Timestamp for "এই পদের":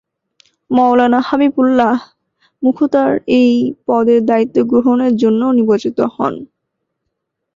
3.37-4.19